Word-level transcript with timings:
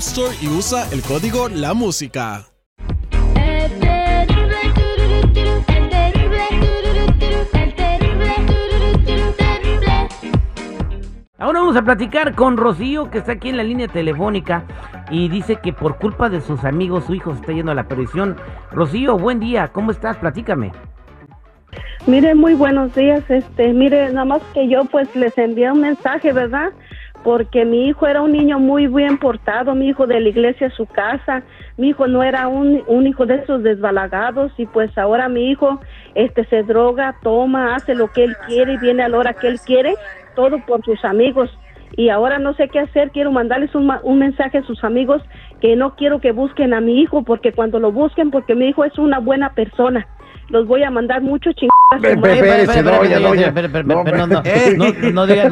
Store 0.00 0.34
y 0.40 0.48
usa 0.48 0.88
el 0.92 1.02
código 1.02 1.50
La 1.50 1.74
Música. 1.74 2.46
Ahora 11.36 11.60
vamos 11.60 11.76
a 11.76 11.82
platicar 11.82 12.34
con 12.34 12.56
Rocío, 12.56 13.10
que 13.10 13.18
está 13.18 13.32
aquí 13.32 13.50
en 13.50 13.58
la 13.58 13.62
línea 13.62 13.88
telefónica 13.88 14.64
y 15.10 15.28
dice 15.28 15.56
que 15.62 15.74
por 15.74 15.98
culpa 15.98 16.30
de 16.30 16.40
sus 16.40 16.64
amigos 16.64 17.04
su 17.04 17.14
hijo 17.14 17.34
se 17.34 17.40
está 17.40 17.52
yendo 17.52 17.72
a 17.72 17.74
la 17.74 17.86
perdición. 17.86 18.36
Rocío, 18.72 19.18
buen 19.18 19.38
día, 19.38 19.68
¿cómo 19.68 19.90
estás? 19.90 20.16
Platícame. 20.16 20.72
Mire, 22.06 22.34
muy 22.34 22.54
buenos 22.54 22.94
días. 22.94 23.22
Este, 23.28 23.74
mire, 23.74 24.10
nada 24.14 24.24
más 24.24 24.42
que 24.54 24.66
yo 24.66 24.86
pues 24.86 25.14
les 25.14 25.36
envié 25.36 25.70
un 25.70 25.82
mensaje, 25.82 26.32
¿verdad? 26.32 26.70
Porque 27.22 27.64
mi 27.64 27.88
hijo 27.88 28.06
era 28.06 28.22
un 28.22 28.32
niño 28.32 28.58
muy 28.58 28.86
bien 28.86 29.18
portado, 29.18 29.74
mi 29.74 29.88
hijo 29.88 30.06
de 30.06 30.20
la 30.20 30.28
iglesia 30.28 30.68
a 30.68 30.70
su 30.70 30.86
casa, 30.86 31.42
mi 31.76 31.88
hijo 31.88 32.06
no 32.06 32.22
era 32.22 32.48
un, 32.48 32.82
un 32.86 33.06
hijo 33.06 33.26
de 33.26 33.36
esos 33.36 33.62
desbalagados 33.62 34.52
y 34.56 34.66
pues 34.66 34.96
ahora 34.96 35.28
mi 35.28 35.50
hijo 35.50 35.80
este 36.14 36.44
se 36.46 36.62
droga, 36.62 37.16
toma, 37.22 37.74
hace 37.74 37.94
lo 37.94 38.08
que 38.08 38.24
él 38.24 38.36
quiere 38.46 38.74
y 38.74 38.78
viene 38.78 39.02
a 39.02 39.08
la 39.08 39.18
hora 39.18 39.34
que 39.34 39.48
él 39.48 39.60
quiere, 39.60 39.94
todo 40.34 40.58
por 40.66 40.82
sus 40.84 41.04
amigos. 41.04 41.50
Y 41.96 42.08
ahora 42.08 42.38
no 42.38 42.54
sé 42.54 42.68
qué 42.68 42.78
hacer, 42.78 43.10
quiero 43.10 43.32
mandarles 43.32 43.74
un, 43.74 43.92
un 44.02 44.18
mensaje 44.18 44.58
a 44.58 44.62
sus 44.62 44.82
amigos 44.84 45.22
que 45.60 45.76
no 45.76 45.96
quiero 45.96 46.20
que 46.20 46.32
busquen 46.32 46.72
a 46.72 46.80
mi 46.80 47.00
hijo 47.00 47.22
porque 47.22 47.52
cuando 47.52 47.78
lo 47.80 47.92
busquen, 47.92 48.30
porque 48.30 48.54
mi 48.54 48.68
hijo 48.68 48.84
es 48.84 48.96
una 48.98 49.18
buena 49.18 49.54
persona, 49.54 50.06
los 50.48 50.66
voy 50.66 50.82
a 50.82 50.90
mandar 50.90 51.22
mucho 51.22 51.50
chingadas. 51.52 51.70
Espérese, 52.02 52.82
doña, 52.82 53.18
doña. 53.20 53.52
No, 55.12 55.26
diga. 55.26 55.48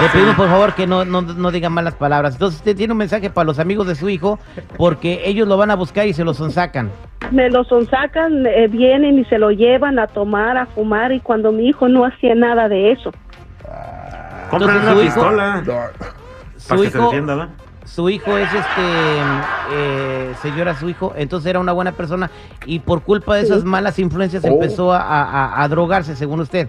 Le 0.00 0.08
pedimos 0.12 0.34
por 0.34 0.48
favor 0.48 0.74
que 0.74 0.86
no, 0.86 1.04
no, 1.04 1.22
no 1.22 1.50
digan 1.50 1.72
malas 1.72 1.94
palabras. 1.94 2.34
Entonces 2.34 2.58
usted 2.60 2.76
tiene 2.76 2.92
un 2.92 2.98
mensaje 2.98 3.30
para 3.30 3.44
los 3.44 3.58
amigos 3.58 3.86
de 3.86 3.94
su 3.94 4.08
hijo 4.08 4.38
porque 4.76 5.22
ellos 5.24 5.46
lo 5.46 5.56
van 5.56 5.70
a 5.70 5.76
buscar 5.76 6.06
y 6.06 6.12
se 6.12 6.24
lo 6.24 6.34
sonsacan. 6.34 6.90
Me 7.30 7.48
lo 7.50 7.64
sonsacan, 7.64 8.46
eh, 8.46 8.66
vienen 8.68 9.18
y 9.18 9.24
se 9.26 9.38
lo 9.38 9.50
llevan 9.50 9.98
a 9.98 10.06
tomar, 10.08 10.56
a 10.56 10.66
fumar 10.66 11.12
y 11.12 11.20
cuando 11.20 11.52
mi 11.52 11.68
hijo 11.68 11.88
no 11.88 12.04
hacía 12.04 12.34
nada 12.34 12.68
de 12.68 12.92
eso. 12.92 13.12
Compran 14.50 14.80
una 14.82 14.92
su 14.92 15.02
hijo- 15.02 15.14
pistola 15.14 15.62
No. 15.64 15.72
Su 16.56 16.68
para 16.68 16.80
que 16.82 16.90
se. 16.90 16.98
Su 17.84 18.08
hijo 18.10 18.36
es 18.38 18.48
este, 18.52 18.82
eh, 19.72 20.32
señora, 20.40 20.74
su 20.74 20.88
hijo, 20.88 21.12
entonces 21.16 21.50
era 21.50 21.60
una 21.60 21.72
buena 21.72 21.92
persona 21.92 22.30
y 22.66 22.78
por 22.80 23.02
culpa 23.02 23.36
de 23.36 23.42
esas 23.42 23.64
malas 23.64 23.98
influencias 23.98 24.44
Oh. 24.44 24.48
empezó 24.48 24.92
a, 24.92 24.98
a- 25.00 25.62
a 25.62 25.68
drogarse, 25.68 26.14
según 26.16 26.40
usted. 26.40 26.68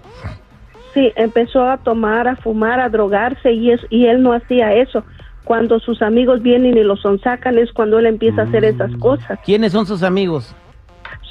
Sí, 0.93 1.11
empezó 1.15 1.63
a 1.67 1.77
tomar, 1.77 2.27
a 2.27 2.35
fumar, 2.35 2.79
a 2.79 2.89
drogarse 2.89 3.51
y, 3.51 3.71
es, 3.71 3.81
y 3.89 4.05
él 4.05 4.21
no 4.21 4.33
hacía 4.33 4.73
eso. 4.75 5.03
Cuando 5.43 5.79
sus 5.79 6.01
amigos 6.01 6.41
vienen 6.41 6.77
y 6.77 6.83
lo 6.83 6.95
sonsacan 6.97 7.57
es 7.57 7.71
cuando 7.73 7.99
él 7.99 8.05
empieza 8.05 8.41
a 8.41 8.45
hacer 8.45 8.63
esas 8.63 8.95
cosas. 8.97 9.39
¿Quiénes 9.43 9.71
son 9.73 9.85
sus 9.85 10.03
amigos? 10.03 10.55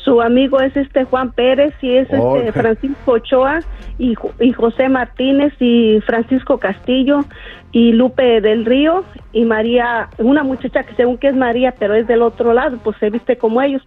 Su 0.05 0.21
amigo 0.21 0.61
es 0.61 0.77
este 0.77 1.05
Juan 1.05 1.31
Pérez 1.33 1.73
y 1.81 1.97
es 1.97 2.09
Oh, 2.19 2.37
este. 2.37 2.53
Francisco 2.53 3.13
Ochoa 3.13 3.61
y, 3.99 4.15
Jo- 4.15 4.33
y 4.41 4.53
José 4.53 4.89
Martínez 4.89 5.53
y 5.61 6.01
Francisco 6.05 6.59
Castillo 6.59 7.21
y 7.71 7.93
Lupe 7.93 8.41
del 8.41 8.65
Río 8.65 9.05
y 9.33 9.45
María, 9.45 10.09
una 10.19 10.43
muchacha 10.43 10.83
que 10.83 10.95
según 10.97 11.19
que 11.19 11.29
es 11.29 11.37
María 11.37 11.73
pero 11.79 11.95
es 11.95 12.07
del 12.09 12.23
otro 12.23 12.53
lado, 12.53 12.79
pues 12.83 12.97
se 12.99 13.11
viste 13.11 13.37
como 13.39 13.63
ellos. 13.63 13.83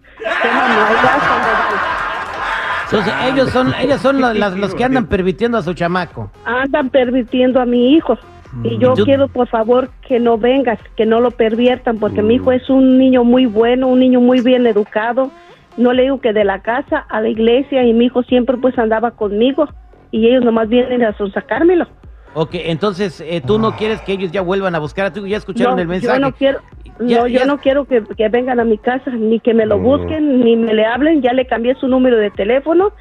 Entonces, 2.90 3.12
ellos 3.24 3.50
son, 3.50 3.74
ellos 3.80 4.00
son 4.00 4.20
los, 4.20 4.36
las- 4.38 4.56
los 4.56 4.74
que 4.74 4.84
andan 4.84 5.06
permitiendo 5.08 5.58
a 5.58 5.62
su 5.62 5.74
chamaco. 5.74 6.30
andan 6.44 6.88
pervirtiendo 6.90 7.60
a 7.60 7.66
mi 7.66 7.94
hijo. 7.94 8.16
Y 8.62 8.78
yo 8.78 8.94
Yo- 8.94 9.04
quiero, 9.04 9.28
por 9.28 9.48
favor, 9.48 9.90
que 10.06 10.18
no 10.18 10.38
vengas, 10.38 10.78
que 10.96 11.04
no 11.04 11.20
lo 11.20 11.30
perviertan, 11.32 11.98
porque 11.98 12.22
mi 12.22 12.36
hijo 12.36 12.52
es 12.52 12.70
un 12.70 12.96
niño 12.96 13.22
muy 13.24 13.44
bueno, 13.44 13.88
un 13.88 13.98
niño 13.98 14.20
muy 14.20 14.40
bien 14.40 14.66
educado. 14.66 15.30
No 15.76 15.92
le 15.92 16.02
digo 16.04 16.20
que 16.20 16.32
de 16.32 16.44
la 16.44 16.60
casa 16.62 16.98
a 17.08 17.20
la 17.20 17.28
iglesia 17.28 17.82
y 17.84 17.92
mi 17.92 18.06
hijo 18.06 18.22
siempre 18.22 18.56
pues 18.56 18.78
andaba 18.78 19.10
conmigo 19.12 19.68
y 20.10 20.26
ellos 20.28 20.44
nomás 20.44 20.68
vienen 20.68 21.02
a 21.04 21.14
sacármelo. 21.34 21.86
Ok, 22.34 22.50
entonces 22.52 23.20
eh, 23.22 23.42
tú 23.46 23.58
no 23.58 23.76
quieres 23.76 24.00
que 24.02 24.12
ellos 24.12 24.30
ya 24.30 24.42
vuelvan 24.42 24.74
a 24.74 24.78
buscar 24.78 25.06
a 25.06 25.12
tu 25.12 25.20
hijo, 25.20 25.26
ya 25.28 25.36
escucharon 25.38 25.76
No, 25.76 25.82
el 25.82 25.88
mensaje. 25.88 26.18
Yo 26.20 26.26
no 26.26 26.32
quiero, 26.34 26.58
Ya- 27.00 27.18
no, 27.20 27.26
yo 27.26 27.46
no 27.46 27.58
quiero 27.58 27.84
que, 27.86 28.02
que 28.16 28.28
vengan 28.28 28.60
a 28.60 28.64
mi 28.64 28.76
casa, 28.78 29.10
ni 29.10 29.40
que 29.40 29.54
me 29.54 29.64
lo 29.66 29.78
Mm. 29.78 29.82
busquen, 29.82 30.40
ni 30.40 30.54
me 30.56 30.74
le 30.74 30.84
hablen. 30.84 31.22
Ya 31.22 31.32
le 31.32 31.46
cambié 31.46 31.74
su 31.76 31.88
número 31.88 32.16
de 32.18 32.30
teléfono, 32.30 32.92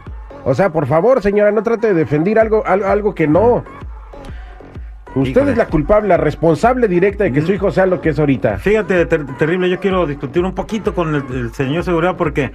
O 0.44 0.54
sea, 0.54 0.70
por 0.70 0.86
favor, 0.86 1.20
señora, 1.22 1.50
no 1.50 1.62
trate 1.62 1.88
de 1.88 1.94
defender 1.94 2.38
algo, 2.38 2.64
algo, 2.66 2.86
algo 2.86 3.14
que 3.14 3.26
no. 3.26 3.64
Usted 5.16 5.31
Híjole. 5.31 5.52
es 5.52 5.56
la 5.58 5.66
culpable, 5.66 6.08
la 6.08 6.16
responsable 6.16 6.88
directa 6.88 7.22
de 7.25 7.32
que 7.32 7.40
su 7.40 7.52
hijo 7.52 7.70
sea 7.70 7.86
lo 7.86 8.00
que 8.00 8.08
es 8.10 8.19
ahorita. 8.19 8.58
Fíjate, 8.58 9.06
ter- 9.06 9.25
terrible, 9.36 9.70
yo 9.70 9.78
quiero 9.78 10.06
discutir 10.06 10.42
un 10.44 10.54
poquito 10.54 10.92
con 10.92 11.14
el, 11.14 11.22
el 11.31 11.52
señor 11.54 11.84
seguridad 11.84 12.16
porque 12.16 12.50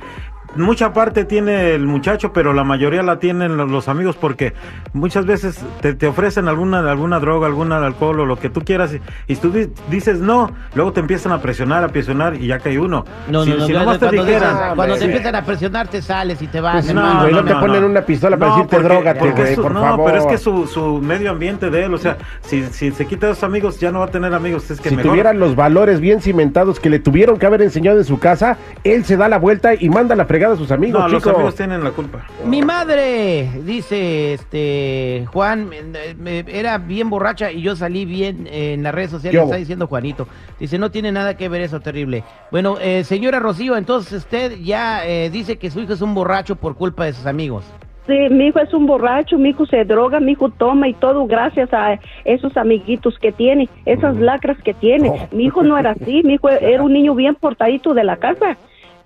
mucha 0.55 0.93
parte 0.93 1.25
tiene 1.25 1.73
el 1.73 1.85
muchacho, 1.85 2.33
pero 2.33 2.53
la 2.53 2.63
mayoría 2.63 3.03
la 3.03 3.19
tienen 3.19 3.55
lo- 3.57 3.65
los 3.65 3.87
amigos 3.87 4.15
porque 4.17 4.53
muchas 4.93 5.25
veces 5.25 5.63
te, 5.81 5.93
te 5.93 6.07
ofrecen 6.07 6.47
alguna, 6.47 6.79
alguna 6.89 7.19
droga, 7.19 7.47
alguna 7.47 7.77
alcohol 7.85 8.19
o 8.21 8.25
lo 8.25 8.37
que 8.37 8.49
tú 8.49 8.61
quieras 8.61 8.93
y, 8.93 9.01
y 9.31 9.35
tú 9.35 9.51
di- 9.51 9.69
dices 9.89 10.19
no, 10.19 10.51
luego 10.75 10.91
te 10.93 10.99
empiezan 11.01 11.31
a 11.31 11.41
presionar, 11.41 11.83
a 11.83 11.87
presionar 11.89 12.35
y 12.35 12.47
ya 12.47 12.59
cae 12.59 12.79
uno. 12.79 13.05
No, 13.29 13.43
si 13.43 13.51
no, 13.51 13.57
no, 13.57 13.65
si 13.67 13.73
nomás 13.73 13.99
te 13.99 14.05
cuando 14.07 14.25
dijeran, 14.25 14.53
dices- 14.55 14.75
cuando 14.75 14.93
te 14.95 14.99
sí. 14.99 15.05
empiezan 15.05 15.35
a 15.35 15.45
presionar 15.45 15.87
te 15.87 16.01
sales 16.01 16.41
y 16.41 16.47
te 16.47 16.61
vas. 16.61 16.83
Sí, 16.85 16.91
hermano. 16.91 17.21
güey, 17.21 17.33
no 17.33 17.43
te 17.45 17.55
ponen 17.55 17.83
una 17.83 18.01
pistola 18.01 18.37
para 18.37 18.51
decirte, 18.53 18.75
porque- 18.77 18.87
"Drógate, 18.93 19.19
porque 19.19 19.41
güey, 19.41 19.55
su- 19.55 19.61
por 19.61 19.71
no, 19.73 19.81
favor". 19.81 20.05
pero 20.11 20.17
es 20.19 20.25
que 20.25 20.37
su, 20.37 20.65
su 20.67 20.99
medio 21.01 21.31
ambiente 21.31 21.69
de 21.69 21.85
él, 21.85 21.93
o 21.93 21.97
sea, 21.97 22.17
si, 22.41 22.63
si 22.71 22.91
se 22.91 23.05
quita 23.05 23.29
a 23.29 23.35
sus 23.35 23.43
amigos, 23.43 23.79
ya 23.79 23.91
no 23.91 23.99
va 23.99 24.05
a 24.05 24.11
tener 24.11 24.33
amigos. 24.33 24.69
Es 24.71 24.81
que 24.81 24.89
si 24.89 24.95
mejor. 24.95 25.11
tuvieran 25.11 25.39
los 25.39 25.55
valores 25.55 25.99
bien 25.99 26.21
cimentados 26.21 26.79
que 26.79 26.89
le 26.89 26.99
tuvieron 26.99 27.37
que 27.37 27.45
haber 27.45 27.61
enseñado 27.61 27.99
en 27.99 28.05
su 28.05 28.17
casa, 28.19 28.57
él 28.83 29.05
se 29.05 29.15
da 29.15 29.29
la 29.29 29.37
vuelta 29.37 29.73
y 29.75 29.89
manda 29.89 30.15
la 30.15 30.25
fregada 30.25 30.38
a 30.47 30.55
sus 30.55 30.71
amigos, 30.71 31.01
no, 31.01 31.07
los 31.09 31.25
amigos 31.27 31.55
tienen 31.55 31.83
la 31.83 31.91
culpa. 31.91 32.25
Mi 32.45 32.61
madre, 32.61 33.49
dice 33.65 34.33
este 34.33 35.25
Juan, 35.31 35.69
me- 35.69 36.13
me- 36.15 36.45
era 36.47 36.77
bien 36.77 37.09
borracha 37.09 37.51
y 37.51 37.61
yo 37.61 37.75
salí 37.75 38.05
bien 38.05 38.47
eh, 38.47 38.73
en 38.73 38.83
las 38.83 38.93
redes 38.93 39.11
sociales, 39.11 39.41
está 39.43 39.55
diciendo 39.55 39.87
Juanito. 39.87 40.27
Dice, 40.59 40.77
no 40.77 40.91
tiene 40.91 41.11
nada 41.11 41.35
que 41.37 41.49
ver 41.49 41.61
eso 41.61 41.79
terrible. 41.79 42.23
Bueno, 42.51 42.77
eh, 42.81 43.03
señora 43.03 43.39
Rocío, 43.39 43.77
entonces 43.77 44.13
usted 44.13 44.53
ya 44.61 45.05
eh, 45.05 45.29
dice 45.29 45.57
que 45.57 45.69
su 45.71 45.79
hijo 45.81 45.93
es 45.93 46.01
un 46.01 46.13
borracho 46.13 46.55
por 46.55 46.75
culpa 46.75 47.05
de 47.05 47.13
sus 47.13 47.25
amigos. 47.25 47.65
Sí, 48.07 48.17
mi 48.31 48.47
hijo 48.47 48.57
es 48.59 48.73
un 48.73 48.87
borracho, 48.87 49.37
mi 49.37 49.49
hijo 49.49 49.67
se 49.67 49.85
droga, 49.85 50.19
mi 50.19 50.31
hijo 50.31 50.49
toma 50.49 50.87
y 50.87 50.95
todo 50.95 51.27
gracias 51.27 51.71
a 51.73 51.99
esos 52.25 52.57
amiguitos 52.57 53.19
que 53.19 53.31
tiene, 53.31 53.69
esas 53.85 54.15
lacras 54.17 54.57
que 54.63 54.73
tiene. 54.73 55.09
Oh. 55.09 55.27
Mi 55.35 55.43
hijo 55.45 55.61
no 55.61 55.77
era 55.77 55.91
así, 55.91 56.23
mi 56.23 56.33
hijo 56.33 56.49
era 56.49 56.81
un 56.81 56.91
niño 56.91 57.13
bien 57.13 57.35
portadito 57.35 57.93
de 57.93 58.03
la 58.03 58.17
casa, 58.17 58.57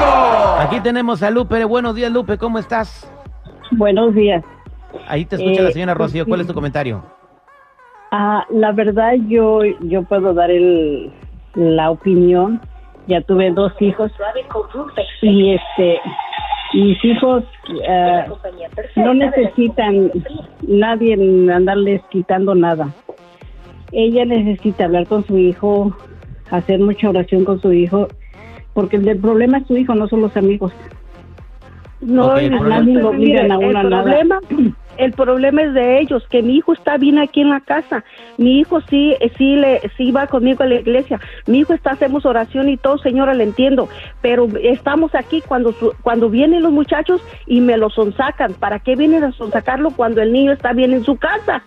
Aquí 0.60 0.80
tenemos 0.80 1.22
a 1.24 1.30
Lupe. 1.30 1.63
Buenos 1.66 1.96
días, 1.96 2.12
Lupe, 2.12 2.38
¿cómo 2.38 2.60
estás? 2.60 3.10
Buenos 3.72 4.13
días. 4.16 4.44
Ahí 5.08 5.25
te 5.25 5.36
escucha 5.36 5.62
Eh, 5.62 5.63
la 5.63 5.72
señora 5.72 5.94
Rocío. 5.94 6.25
¿Cuál 6.25 6.42
es 6.42 6.48
tu 6.48 6.54
comentario? 6.54 7.04
Ah, 8.12 8.46
la 8.50 8.72
verdad 8.72 9.13
yo 9.28 9.60
yo 9.81 10.04
puedo 10.04 10.34
dar 10.34 10.50
el, 10.50 11.12
la 11.56 11.92
opinión. 11.92 12.62
Ya 13.07 13.22
tuve 13.22 13.52
dos 13.52 13.72
hijos 13.81 14.12
y 15.22 15.54
este 15.54 16.00
mis 16.74 17.06
hijos 17.06 17.44
ah, 17.88 18.25
no 18.96 19.13
necesitan 19.13 20.12
nadie 20.68 21.13
andarles 21.54 22.02
quitando 22.10 22.56
nada. 22.56 22.90
Ella 23.92 24.25
necesita 24.25 24.86
hablar 24.86 25.06
con 25.07 25.24
su 25.28 25.38
hijo, 25.38 25.96
hacer 26.50 26.80
mucha 26.80 27.10
oración 27.10 27.46
con 27.46 27.62
su 27.62 27.72
hijo, 27.72 28.08
porque 28.74 28.98
el 28.98 29.18
problema 29.19 29.60
es 29.60 29.68
su 29.68 29.78
hijo, 29.78 29.94
no 29.94 30.08
son 30.08 30.22
los 30.22 30.36
amigos. 30.36 30.74
No, 32.01 32.25
Ok, 32.28 32.42
y- 32.42 32.46
el 32.46 32.54
y- 32.54 32.58
problema- 32.58 32.80
Nadie 32.80 32.94
lo 32.96 33.13
mire, 33.13 33.42
obligan 33.44 33.51
a 33.51 33.58
uno 33.60 33.69
el 33.69 33.75
a 33.78 33.84
nada. 33.84 34.04
problema, 34.04 34.40
el 34.98 35.14
problema 35.14 35.62
es 35.64 35.74
de 35.74 36.00
ellos, 36.00 36.26
que 36.30 36.42
mi 36.42 36.58
hijo 36.58 36.74
está 36.74 36.98
bien 36.98 37.20
aquí 37.20 37.42
en 37.42 37.50
la 37.50 37.62
casa. 37.62 38.04
Mi 38.38 38.60
hijo 38.60 38.82
sí, 38.82 39.16
eh, 39.20 39.32
sí 39.38 39.56
le, 39.56 39.82
sí 39.98 40.12
va 40.12 40.28
conmigo 40.28 40.64
a 40.64 40.68
la 40.68 40.76
iglesia. 40.76 41.20
Mi 41.48 41.60
hijo 41.60 41.74
está, 41.74 41.92
hacemos 41.92 42.26
oración 42.26 42.70
y 42.70 42.78
todo, 42.78 42.98
señora, 42.98 43.34
le 43.34 43.44
entiendo. 43.44 43.88
Pero 44.22 44.48
estamos 44.62 45.14
aquí 45.16 45.42
cuando 45.48 45.72
su- 45.74 45.94
cuando 46.02 46.30
vienen 46.30 46.64
los 46.64 46.72
muchachos 46.72 47.22
y 47.46 47.62
me 47.62 47.78
lo 47.78 47.90
sonsacan. 47.90 48.54
¿Para 48.54 48.80
qué 48.80 48.96
vienen 48.96 49.24
a 49.24 49.32
sonsacarlo 49.32 49.92
cuando 49.92 50.22
el 50.22 50.32
niño 50.32 50.52
está 50.52 50.74
bien 50.74 50.94
en 50.94 51.04
su 51.04 51.18
casa? 51.18 51.64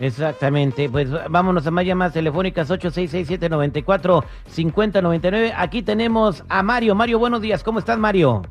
Exactamente, 0.00 0.88
pues 0.88 1.10
vámonos 1.28 1.66
a 1.66 1.72
más 1.72 1.84
llamadas 1.84 2.12
telefónicas 2.14 2.70
866-794-5099. 2.70 5.52
Aquí 5.56 5.82
tenemos 5.82 6.44
a 6.48 6.62
Mario. 6.62 6.94
Mario, 6.94 7.18
buenos 7.18 7.40
días. 7.42 7.64
¿Cómo 7.64 7.80
estás, 7.80 7.98
Mario? 7.98 8.42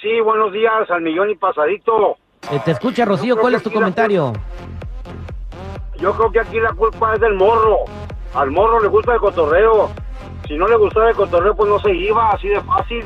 Sí, 0.00 0.20
buenos 0.20 0.52
días, 0.52 0.88
al 0.90 1.02
millón 1.02 1.30
y 1.30 1.34
pasadito. 1.34 2.16
Eh, 2.52 2.60
te 2.64 2.72
escucha 2.72 3.04
Rocío. 3.04 3.36
¿Cuál 3.36 3.54
es 3.54 3.62
tu 3.62 3.70
comentario? 3.70 4.32
Yo 5.98 6.12
creo 6.14 6.32
que 6.32 6.40
aquí 6.40 6.58
la 6.58 6.72
culpa 6.72 7.14
es 7.14 7.20
del 7.20 7.34
morro. 7.34 7.80
Al 8.34 8.50
morro 8.50 8.80
le 8.80 8.88
gusta 8.88 9.14
el 9.14 9.20
cotorreo. 9.20 9.90
Si 10.48 10.56
no 10.56 10.66
le 10.66 10.76
gustaba 10.76 11.10
el 11.10 11.14
cotorreo, 11.14 11.54
pues 11.54 11.70
no 11.70 11.78
se 11.78 11.94
iba, 11.94 12.30
así 12.30 12.48
de 12.48 12.60
fácil. 12.62 13.04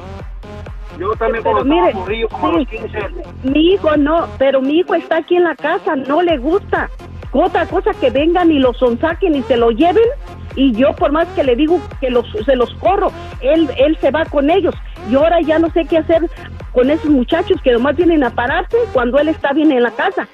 Yo 0.99 1.11
también 1.17 1.43
Pero 1.43 1.56
cuando 1.56 1.75
mire, 1.75 2.29
como 2.29 2.46
a 2.46 2.50
sí. 2.50 2.56
los 2.56 2.69
15, 2.69 2.99
Mi 3.43 3.73
hijo 3.75 3.96
no, 3.96 4.29
pero 4.38 4.62
mi 4.62 4.79
hijo 4.79 4.94
está 4.94 5.17
aquí 5.19 5.37
en 5.37 5.44
la 5.44 5.56
casa, 5.56 5.97
no 5.97 6.23
le 6.23 6.38
gusta. 6.38 6.88
Otra 7.32 7.67
cosa 7.67 7.90
que 8.00 8.11
vengan 8.11 8.50
y 8.52 8.61
lo 8.61 8.73
sonsaquen 8.75 9.35
y 9.35 9.43
se 9.43 9.56
lo 9.56 9.70
lleven 9.73 10.05
y 10.56 10.73
yo 10.73 10.94
por 10.94 11.11
más 11.11 11.26
que 11.35 11.43
le 11.43 11.56
digo 11.56 11.81
que 12.00 12.11
los, 12.11 12.25
se 12.47 12.55
los 12.55 12.73
corro, 12.75 13.11
él, 13.40 13.69
él 13.76 13.99
se 14.00 14.12
va 14.12 14.25
con 14.25 14.50
ellos. 14.50 14.75
Y 15.11 15.17
ahora 15.17 15.40
ya 15.40 15.58
no 15.58 15.69
sé 15.70 15.85
qué 15.85 15.99
hacer 15.99 16.31
con 16.75 16.91
esos 16.91 17.09
muchachos 17.11 17.61
que 17.62 17.73
nomás 17.73 17.94
vienen 17.97 18.25
a 18.25 18.31
pararse 18.31 18.76
cuando 18.93 19.19
él 19.19 19.29
está 19.29 19.53
bien 19.53 19.71
en 19.73 19.82
la 19.82 19.93
casa. 19.93 20.29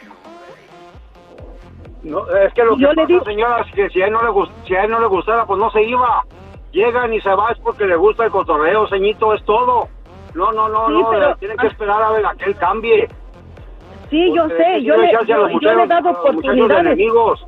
No, 2.03 2.27
es 2.29 2.53
que 2.55 2.65
lo 2.65 2.77
que 2.77 2.83
Yo 2.83 2.89
le 2.89 2.95
pasa, 2.95 3.07
digo- 3.09 3.25
señora, 3.25 3.61
es 3.61 3.73
que 3.75 3.91
si 3.91 4.01
a, 4.03 4.07
él 4.07 4.13
no 4.13 4.23
le 4.23 4.31
gust- 4.31 4.53
si 4.67 4.75
a 4.75 4.85
él 4.85 4.91
no 4.91 5.01
le 5.01 5.07
gustara, 5.07 5.45
pues 5.45 5.59
no 5.61 5.71
se 5.71 5.83
iba. 5.83 6.25
Llegan 6.73 7.13
y 7.13 7.21
se 7.21 7.29
va 7.35 7.51
es 7.51 7.59
porque 7.59 7.85
le 7.85 7.97
gusta 7.97 8.25
el 8.25 8.31
cotorreo, 8.31 8.89
ceñito, 8.89 9.35
es 9.35 9.45
todo. 9.45 9.89
No, 10.35 10.51
no, 10.53 10.69
no, 10.71 10.87
Sí, 10.87 10.93
no, 10.95 11.11
pero- 11.11 11.37
tienen 11.37 11.59
que 11.59 11.67
esperar 11.67 12.03
a 12.03 12.11
ver 12.13 12.25
a 12.25 12.35
que 12.35 12.45
él 12.47 12.57
cambie. 12.57 13.09
Sí, 14.09 14.33
yo 14.35 14.49
sé, 14.49 14.83
yo 14.83 14.97
le, 14.97 15.13
yo, 15.13 15.21
yo 15.61 15.71
he 15.71 15.87
dado 15.87 16.11
oportunidades. 16.11 16.87
enemigos. 16.87 17.47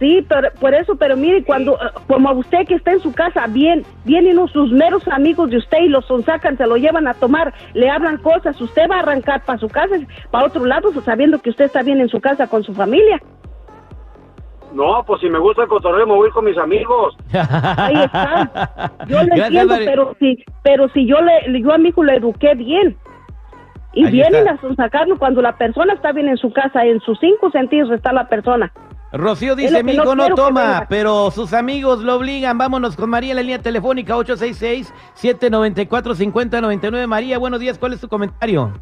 Sí, 0.00 0.24
pero 0.26 0.48
por 0.58 0.74
eso, 0.74 0.96
pero 0.96 1.14
mire, 1.14 1.44
cuando, 1.44 1.74
eh, 1.74 1.90
como 2.08 2.30
a 2.30 2.32
usted 2.32 2.66
que 2.66 2.74
está 2.74 2.92
en 2.92 3.00
su 3.00 3.12
casa, 3.12 3.46
bien, 3.46 3.84
vienen 4.06 4.38
sus 4.48 4.72
meros 4.72 5.06
amigos 5.08 5.50
de 5.50 5.58
usted 5.58 5.78
y 5.82 5.88
los 5.88 6.06
sonsacan, 6.06 6.56
se 6.56 6.66
lo 6.66 6.76
llevan 6.78 7.06
a 7.06 7.12
tomar, 7.12 7.52
le 7.74 7.90
hablan 7.90 8.16
cosas, 8.16 8.58
usted 8.58 8.88
va 8.90 8.96
a 8.96 9.00
arrancar 9.00 9.44
para 9.44 9.58
su 9.58 9.68
casa, 9.68 9.96
para 10.30 10.46
otro 10.46 10.64
lado, 10.64 10.90
sabiendo 11.02 11.38
que 11.38 11.50
usted 11.50 11.66
está 11.66 11.82
bien 11.82 12.00
en 12.00 12.08
su 12.08 12.18
casa 12.18 12.46
con 12.46 12.64
su 12.64 12.72
familia. 12.72 13.20
No, 14.72 15.04
pues 15.04 15.20
si 15.20 15.28
me 15.28 15.38
gusta 15.38 15.62
el 15.64 15.68
cotorreo, 15.68 16.06
me 16.06 16.14
voy 16.14 16.30
con 16.30 16.46
mis 16.46 16.56
amigos. 16.56 17.14
Ahí 17.32 18.02
está. 18.02 18.92
Yo 19.06 19.18
lo 19.18 19.24
Gracias, 19.26 19.46
entiendo, 19.48 19.74
pero 19.84 20.16
si, 20.18 20.44
pero 20.62 20.88
si 20.90 21.06
yo 21.06 21.16
le, 21.20 21.60
yo 21.60 21.72
a 21.72 21.78
mi 21.78 21.90
hijo 21.90 22.04
le 22.04 22.16
eduqué 22.16 22.54
bien. 22.54 22.96
Y 23.92 24.06
Ahí 24.06 24.12
vienen 24.12 24.46
está. 24.46 24.52
a 24.52 24.60
sonsacarlo 24.60 25.18
cuando 25.18 25.42
la 25.42 25.58
persona 25.58 25.92
está 25.92 26.12
bien 26.12 26.28
en 26.28 26.36
su 26.36 26.52
casa, 26.52 26.86
en 26.86 27.00
sus 27.00 27.18
cinco 27.18 27.50
sentidos 27.50 27.90
está 27.90 28.12
la 28.12 28.28
persona. 28.28 28.72
Rocío 29.12 29.56
dice, 29.56 29.78
lo 29.78 29.84
mi 29.84 29.92
que 29.92 29.98
hijo 29.98 30.14
no 30.14 30.28
toma, 30.34 30.62
venga". 30.62 30.86
pero 30.88 31.30
sus 31.30 31.52
amigos 31.52 32.00
lo 32.00 32.16
obligan. 32.16 32.56
Vámonos 32.58 32.96
con 32.96 33.10
María 33.10 33.30
en 33.30 33.36
la 33.36 33.42
línea 33.42 33.60
telefónica 33.60 34.16
866-794-5099. 34.16 37.06
María, 37.06 37.38
buenos 37.38 37.60
días. 37.60 37.78
¿Cuál 37.78 37.92
es 37.94 38.00
tu 38.00 38.08
comentario? 38.08 38.72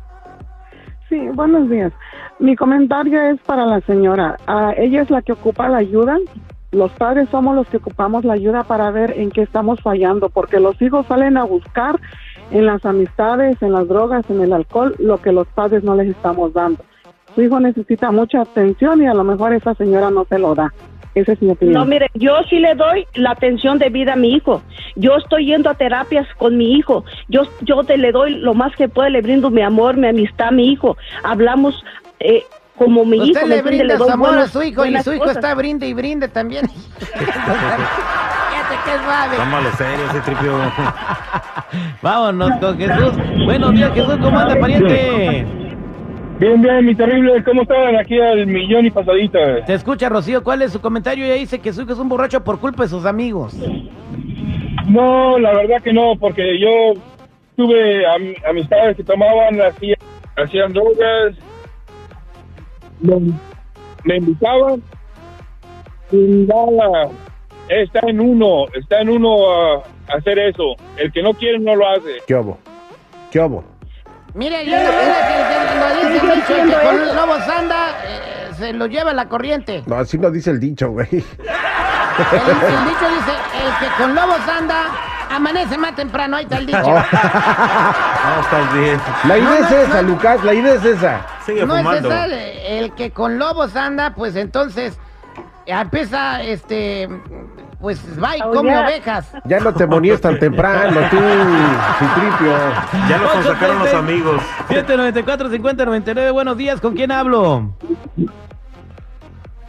Sí, 1.08 1.18
buenos 1.32 1.70
días. 1.70 1.92
Mi 2.38 2.54
comentario 2.54 3.20
es 3.22 3.40
para 3.40 3.64
la 3.64 3.80
señora. 3.82 4.36
Ah, 4.46 4.74
ella 4.76 5.02
es 5.02 5.10
la 5.10 5.22
que 5.22 5.32
ocupa 5.32 5.68
la 5.68 5.78
ayuda. 5.78 6.18
Los 6.70 6.92
padres 6.92 7.30
somos 7.30 7.56
los 7.56 7.66
que 7.68 7.78
ocupamos 7.78 8.26
la 8.26 8.34
ayuda 8.34 8.62
para 8.64 8.90
ver 8.90 9.14
en 9.16 9.30
qué 9.30 9.40
estamos 9.40 9.80
fallando, 9.80 10.28
porque 10.28 10.60
los 10.60 10.80
hijos 10.82 11.06
salen 11.06 11.38
a 11.38 11.44
buscar 11.44 11.98
en 12.50 12.66
las 12.66 12.84
amistades, 12.84 13.56
en 13.62 13.72
las 13.72 13.88
drogas, 13.88 14.28
en 14.28 14.42
el 14.42 14.52
alcohol, 14.52 14.94
lo 14.98 15.16
que 15.16 15.32
los 15.32 15.46
padres 15.48 15.82
no 15.82 15.94
les 15.94 16.08
estamos 16.08 16.52
dando. 16.52 16.84
Su 17.34 17.42
hijo 17.42 17.60
necesita 17.60 18.10
mucha 18.10 18.42
atención 18.42 19.02
y 19.02 19.06
a 19.06 19.14
lo 19.14 19.24
mejor 19.24 19.52
esa 19.52 19.74
señora 19.74 20.10
no 20.10 20.24
se 20.24 20.38
lo 20.38 20.54
da. 20.54 20.72
Esa 21.14 21.32
es 21.32 21.42
mi 21.42 21.50
opinión. 21.50 21.74
No, 21.74 21.84
mire, 21.84 22.08
yo 22.14 22.36
sí 22.48 22.58
le 22.58 22.74
doy 22.74 23.06
la 23.14 23.32
atención 23.32 23.78
de 23.78 23.88
vida 23.90 24.12
a 24.12 24.16
mi 24.16 24.34
hijo. 24.34 24.62
Yo 24.94 25.16
estoy 25.16 25.46
yendo 25.46 25.70
a 25.70 25.74
terapias 25.74 26.26
con 26.36 26.56
mi 26.56 26.74
hijo. 26.74 27.04
Yo, 27.28 27.42
yo 27.62 27.82
te 27.84 27.96
le 27.96 28.12
doy 28.12 28.36
lo 28.36 28.54
más 28.54 28.74
que 28.76 28.88
puedo, 28.88 29.08
le 29.08 29.20
brindo 29.20 29.50
mi 29.50 29.62
amor, 29.62 29.96
mi 29.96 30.08
amistad 30.08 30.48
a 30.48 30.52
mi 30.52 30.70
hijo. 30.70 30.96
Hablamos 31.24 31.82
eh, 32.20 32.44
como 32.76 33.04
mi 33.04 33.16
hijo. 33.16 33.26
Usted 33.26 33.42
¿me 33.42 33.56
le 33.56 33.62
brinda 33.62 33.96
doy 33.96 34.06
su 34.06 34.14
amor 34.14 34.38
a 34.38 34.46
su 34.46 34.62
hijo 34.62 34.86
y 34.86 34.96
su 35.02 35.12
hijo 35.12 35.24
cosas. 35.24 35.36
está 35.36 35.54
brinde 35.54 35.88
y 35.88 35.94
brinde 35.94 36.28
también. 36.28 36.68
Fíjate 36.98 37.24
qué 38.84 39.04
suave. 39.04 39.36
Tómalo 39.36 39.72
serio 39.72 40.06
ese 40.10 40.20
tripio. 40.20 40.58
Vámonos 42.02 42.52
con 42.60 42.78
Jesús. 42.78 43.12
Buenos 43.44 43.72
días, 43.72 43.92
Jesús. 43.92 44.16
¿Cómo 44.22 44.38
anda, 44.38 44.56
pariente? 44.60 45.67
Bien, 46.38 46.62
bien, 46.62 46.84
mi 46.86 46.94
terrible, 46.94 47.42
¿cómo 47.42 47.62
están? 47.62 47.96
Aquí 47.96 48.20
al 48.20 48.46
millón 48.46 48.86
y 48.86 48.90
pasadita. 48.90 49.64
Te 49.66 49.74
escucha, 49.74 50.08
Rocío. 50.08 50.44
¿Cuál 50.44 50.62
es 50.62 50.72
su 50.72 50.80
comentario? 50.80 51.24
Ella 51.24 51.34
dice 51.34 51.58
que 51.58 51.72
su 51.72 51.82
hijo 51.82 51.92
es 51.92 51.98
un 51.98 52.08
borracho 52.08 52.44
por 52.44 52.60
culpa 52.60 52.84
de 52.84 52.88
sus 52.88 53.04
amigos. 53.06 53.54
No, 54.88 55.36
la 55.38 55.52
verdad 55.52 55.82
que 55.82 55.92
no, 55.92 56.14
porque 56.18 56.58
yo 56.60 56.94
tuve 57.56 58.06
am- 58.06 58.34
amistades 58.48 58.96
que 58.96 59.02
tomaban, 59.02 59.60
hacían, 59.60 59.98
hacían 60.36 60.72
drogas 60.72 61.34
me, 63.00 63.16
me 64.04 64.16
invitaban 64.16 64.80
y 66.12 66.16
nada, 66.46 67.08
está 67.68 68.00
en 68.08 68.20
uno, 68.20 68.64
está 68.74 69.00
en 69.00 69.08
uno 69.10 69.50
a 69.50 69.82
hacer 70.16 70.38
eso. 70.38 70.74
El 70.96 71.12
que 71.12 71.20
no 71.22 71.34
quiere 71.34 71.58
no 71.58 71.74
lo 71.74 71.88
hace. 71.88 72.18
¿Qué 72.28 72.34
obo? 72.36 72.58
¿Qué 73.32 73.40
obo? 73.40 73.64
Mire, 74.34 74.64
yo 74.64 74.72
lo 74.72 74.78
dice 75.94 76.16
el 76.18 76.40
dicho, 76.40 76.54
el 76.54 76.68
que 76.70 76.76
con 76.86 77.16
lobos 77.16 77.48
anda, 77.48 77.88
eh, 78.04 78.48
se 78.56 78.72
lo 78.72 78.86
lleva 78.86 79.12
la 79.12 79.28
corriente. 79.28 79.82
No, 79.86 79.96
así 79.96 80.18
no 80.18 80.30
dice 80.30 80.50
el 80.50 80.60
dicho, 80.60 80.90
güey. 80.90 81.08
El, 81.10 81.18
el 81.20 82.84
dicho 82.84 83.08
dice, 83.10 83.32
el 83.64 83.78
que 83.88 83.94
con 84.02 84.14
lobos 84.14 84.40
anda, 84.48 84.86
amanece 85.30 85.78
más 85.78 85.94
temprano, 85.94 86.36
ahí 86.36 86.44
está 86.44 86.58
el 86.58 86.66
dicho. 86.66 86.78
No, 88.28 88.40
estás 88.42 88.74
bien. 88.74 89.00
La 89.24 89.38
idea 89.38 89.48
No, 89.48 89.54
es 89.54 89.70
no, 89.70 89.76
esa, 89.78 90.02
no. 90.02 90.08
Lucas, 90.08 90.44
la 90.44 90.52
idea 90.54 90.74
es 90.74 90.84
esa. 90.84 91.26
Sigue 91.46 91.64
No 91.64 91.78
es 91.78 92.04
esa, 92.04 92.26
el 92.26 92.92
que 92.94 93.10
con 93.10 93.38
lobos 93.38 93.74
anda, 93.76 94.12
pues 94.14 94.36
entonces 94.36 94.98
empieza, 95.64 96.42
este, 96.42 97.08
pues 97.80 98.00
va 98.22 98.36
y 98.36 98.40
come 98.40 98.76
ovejas. 98.76 99.32
Ya 99.44 99.60
no 99.60 99.72
te 99.72 99.86
monías 99.86 100.20
tan 100.20 100.38
temprano, 100.38 101.00
tú, 101.10 101.16
Citripio. 101.98 102.56
Ya 103.08 103.18
lo 103.18 103.32
consacaron 103.32 103.78
los 103.78 103.94
amigos. 103.94 104.42
794 104.68 105.50
50 105.50 105.84
99 105.84 106.30
buenos 106.30 106.56
días, 106.56 106.80
¿con 106.80 106.94
quién 106.94 107.12
hablo? 107.12 107.72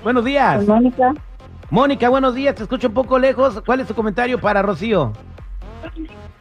Buenos 0.03 0.25
días. 0.25 0.65
Mónica, 0.67 1.13
Mónica, 1.69 2.09
buenos 2.09 2.33
días, 2.33 2.55
te 2.55 2.63
escucho 2.63 2.87
un 2.87 2.93
poco 2.93 3.19
lejos. 3.19 3.61
¿Cuál 3.65 3.81
es 3.81 3.87
tu 3.87 3.93
comentario 3.93 4.39
para 4.39 4.61
Rocío? 4.61 5.13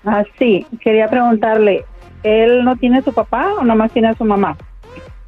ah, 0.07 0.25
sí, 0.39 0.67
quería 0.81 1.07
preguntarle, 1.09 1.85
¿él 2.23 2.65
no 2.65 2.77
tiene 2.77 3.03
su 3.03 3.13
papá 3.13 3.55
o 3.61 3.65
nomás 3.65 3.93
tiene 3.93 4.09
a 4.09 4.15
su 4.15 4.25
mamá? 4.25 4.57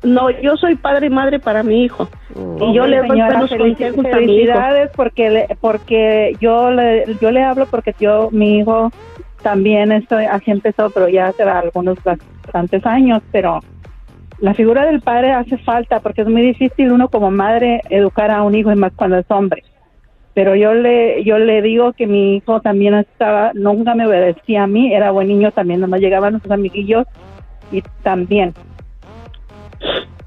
No, 0.03 0.31
yo 0.31 0.57
soy 0.57 0.77
padre 0.77 1.09
y 1.09 1.11
madre 1.11 1.39
para 1.39 1.63
mi 1.63 1.85
hijo. 1.85 2.09
Y 2.35 2.75
yo 2.75 2.87
le 2.87 2.99
doy 2.99 3.09
buenos 3.09 3.51
consejos 3.51 3.99
a 3.99 4.03
mi 4.03 4.09
hijo. 4.09 4.11
felicidades 4.11 4.91
porque 4.97 5.31
le, 5.31 5.49
porque 5.61 6.37
yo 6.41 6.71
le, 6.71 7.05
yo 7.21 7.31
le 7.31 7.43
hablo 7.43 7.67
porque 7.67 7.95
yo 8.01 8.31
mi 8.31 8.59
hijo 8.59 8.91
también 9.43 9.93
estoy 9.93 10.25
así 10.27 10.51
empezó 10.51 10.91
pero 10.91 11.09
ya 11.09 11.29
hace 11.29 11.43
algunos 11.43 11.97
bastantes 12.05 12.85
años 12.85 13.23
pero 13.33 13.61
la 14.39 14.55
figura 14.55 14.85
del 14.85 15.01
padre 15.01 15.33
hace 15.33 15.59
falta 15.59 16.01
porque 16.01 16.23
es 16.23 16.29
muy 16.29 16.43
difícil 16.43 16.93
uno 16.93 17.09
como 17.09 17.31
madre 17.31 17.81
educar 17.91 18.31
a 18.31 18.43
un 18.43 18.55
hijo 18.55 18.71
y 18.73 18.77
más 18.77 18.93
cuando 18.95 19.17
es 19.17 19.27
hombre 19.31 19.65
pero 20.35 20.55
yo 20.55 20.75
le 20.75 21.25
yo 21.25 21.39
le 21.39 21.63
digo 21.63 21.93
que 21.93 22.07
mi 22.07 22.37
hijo 22.37 22.61
también 22.61 22.95
estaba 22.95 23.53
nunca 23.55 23.95
me 23.95 24.07
obedecía 24.07 24.65
a 24.65 24.67
mí 24.67 24.93
era 24.93 25.11
buen 25.11 25.29
niño 25.29 25.53
también 25.53 25.81
nomás 25.81 26.01
llegaban 26.01 26.41
sus 26.41 26.51
amiguillos 26.51 27.07
y 27.73 27.83
también 28.03 28.55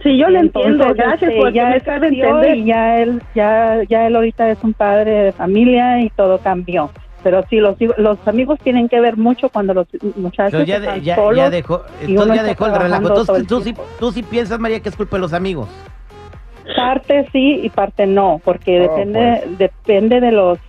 Sí, 0.03 0.17
yo 0.17 0.27
le 0.29 0.39
entiendo. 0.39 0.83
entonces, 0.83 0.97
Gracias 0.97 1.31
este, 1.31 1.41
por 1.41 1.53
ya 1.53 1.69
me 1.69 1.79
sabe 1.79 2.07
entender. 2.07 2.57
y 2.57 2.65
ya 2.65 2.97
él 3.01 3.21
ya 3.33 3.77
ya 3.89 4.05
él 4.07 4.15
ahorita 4.15 4.49
es 4.49 4.61
un 4.63 4.73
padre 4.73 5.11
de 5.11 5.31
familia 5.31 6.01
y 6.01 6.09
todo 6.09 6.37
cambió 6.39 6.91
pero 7.23 7.41
sí 7.49 7.55
los 7.55 7.77
los 7.97 8.17
amigos 8.27 8.59
tienen 8.61 8.89
que 8.89 8.99
ver 8.99 9.15
mucho 9.15 9.47
cuando 9.47 9.73
los 9.73 9.87
muchachos 10.17 10.59
Entonces 10.59 10.67
ya, 10.67 10.75
están 10.77 11.01
ya, 11.01 11.15
solos 11.15 11.37
ya 11.37 11.49
dejó, 11.49 11.81
entonces 12.01 12.35
ya 12.35 12.43
dejó 12.43 12.65
el 12.65 12.75
relajo. 12.75 13.07
Entonces 13.07 13.35
el 13.37 13.47
tú 13.47 13.61
sí, 13.61 13.73
tú 13.97 14.11
sí 14.11 14.23
piensas, 14.23 14.59
María, 14.59 14.81
que 14.81 14.89
es 14.89 14.95
culpa 14.97 15.15
de 15.15 15.21
los 15.21 15.31
amigos. 15.31 15.69
parte 16.75 17.25
sí 17.31 17.61
y 17.63 17.69
parte 17.69 18.05
no 18.07 18.41
porque 18.43 18.77
Oh, 18.79 18.81
depende 18.83 19.41
pues. 19.45 19.57
depende 19.57 20.19
de 20.19 20.31
los 20.33 20.59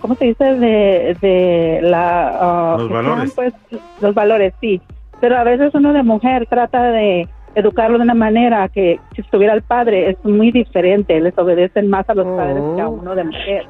cómo 0.00 0.14
se 0.16 0.26
dice 0.26 0.44
de 0.44 1.16
de 1.22 1.78
la 1.82 2.28
ah, 2.28 2.76
Los 2.78 2.88
¿qué 2.88 2.94
valores. 2.94 3.32
se 3.32 3.40
llaman, 3.42 3.54
pues 3.70 3.80
los 4.02 4.14
valores 4.14 4.52
sí 4.60 4.80
pero 5.20 5.38
a 5.38 5.44
veces 5.44 5.74
uno 5.74 5.94
de 5.94 6.02
mujer 6.02 6.46
trata 6.46 6.82
de 6.90 7.26
educarlo 7.56 7.98
de 7.98 8.04
una 8.04 8.14
manera 8.14 8.68
que 8.68 9.00
si 9.14 9.22
estuviera 9.22 9.54
el 9.54 9.62
padre 9.62 10.10
es 10.10 10.24
muy 10.24 10.52
diferente 10.52 11.18
les 11.20 11.36
obedecen 11.36 11.88
más 11.90 12.08
a 12.08 12.14
los 12.14 12.26
padres 12.36 12.62
que 12.76 12.82
a 12.82 12.88
Oh. 12.88 12.90
uno 12.90 13.14
de 13.14 13.24
mujer 13.24 13.66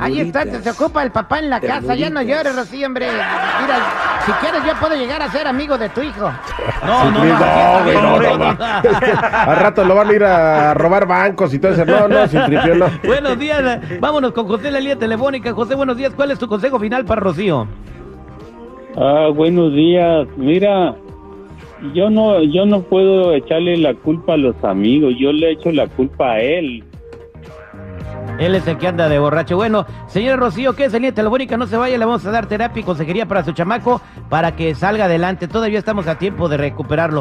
Ahí 0.00 0.20
está, 0.20 0.44
se, 0.44 0.70
ocupa 0.70 1.02
el 1.04 1.12
papá 1.12 1.38
en 1.38 1.50
la 1.50 1.60
casa. 1.60 1.94
Ya 1.94 2.10
no 2.10 2.20
llores, 2.20 2.54
Rocío, 2.56 2.86
hombre. 2.86 3.06
Mira, 3.06 3.76
si 4.26 4.32
quieres 4.32 4.64
yo 4.66 4.72
puedo 4.80 4.96
llegar 4.96 5.22
a 5.22 5.30
ser 5.30 5.46
amigo 5.46 5.78
de 5.78 5.88
tu 5.90 6.02
hijo. 6.02 6.30
No, 6.84 7.04
no, 7.04 7.10
no. 7.12 7.18
Güey, 7.20 7.30
está 7.30 8.02
no, 8.02 8.18
bien, 8.18 8.38
no, 8.40 9.28
Al 9.32 9.56
rato 9.56 9.84
lo 9.84 9.94
van 9.94 10.08
a 10.08 10.12
ir 10.12 10.24
a 10.24 10.74
robar 10.74 11.06
bancos 11.06 11.54
y 11.54 11.58
todo 11.58 11.72
eso. 11.72 11.84
No, 11.84 12.08
no, 12.08 12.26
Citripio, 12.26 12.74
no. 12.74 12.86
Buenos 13.04 13.38
días, 13.38 13.80
vámonos 14.00 14.32
con 14.32 14.48
José 14.48 14.70
la 14.70 14.80
línea 14.80 14.96
telefónica. 14.96 15.52
José, 15.52 15.76
buenos 15.76 15.96
días. 15.96 16.12
¿Cuál 16.14 16.32
es 16.32 16.38
tu 16.38 16.48
consejo 16.48 16.80
final 16.80 17.04
para 17.04 17.20
Rocío? 17.20 17.68
Ah, 18.96 19.28
buenos 19.32 19.72
días. 19.72 20.26
Mira, 20.36 20.96
yo 21.94 22.10
no, 22.10 22.42
yo 22.42 22.66
no 22.66 22.82
puedo 22.82 23.32
echarle 23.32 23.76
la 23.76 23.94
culpa 23.94 24.34
a 24.34 24.36
los 24.36 24.62
amigos. 24.64 25.14
Yo 25.18 25.32
le 25.32 25.52
echo 25.52 25.70
la 25.70 25.86
culpa 25.86 26.32
a 26.32 26.40
él. 26.40 26.84
Él 28.38 28.54
es 28.54 28.66
el 28.68 28.78
que 28.78 28.86
anda 28.86 29.08
de 29.08 29.18
borracho. 29.18 29.56
Bueno, 29.56 29.84
señora 30.06 30.36
Rocío, 30.36 30.74
¿qué 30.74 30.84
es 30.84 30.94
en 30.94 31.02
línea? 31.02 31.56
No 31.56 31.66
se 31.66 31.76
vaya, 31.76 31.98
le 31.98 32.04
vamos 32.04 32.24
a 32.24 32.30
dar 32.30 32.46
terapia 32.46 32.80
y 32.80 32.84
consejería 32.84 33.26
para 33.26 33.44
su 33.44 33.52
chamaco 33.52 34.00
para 34.28 34.54
que 34.54 34.74
salga 34.74 35.06
adelante. 35.06 35.48
Todavía 35.48 35.78
estamos 35.78 36.06
a 36.06 36.18
tiempo 36.18 36.48
de 36.48 36.56
recuperarlo. 36.56 37.20